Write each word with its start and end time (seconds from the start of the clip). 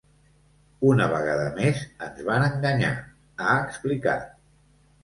Una 0.91 1.05
vegada 1.11 1.45
més 1.59 1.83
ens 2.07 2.27
van 2.31 2.49
enganyar, 2.49 2.91
ha 3.51 3.63
explicat. 3.69 4.27